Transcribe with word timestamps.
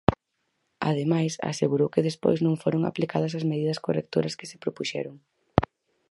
Ademais, 0.89 1.33
asegurou 1.51 1.89
que 1.93 2.05
despois 2.07 2.39
non 2.45 2.59
foron 2.63 2.83
aplicadas 2.85 3.33
as 3.39 3.47
medidas 3.51 3.81
correctoras 3.85 4.37
que 4.37 4.49
se 4.51 4.61
propuxeron. 4.63 5.15